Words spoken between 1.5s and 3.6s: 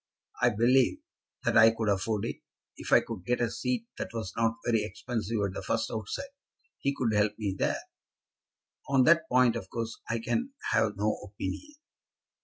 I could afford it, if I could get a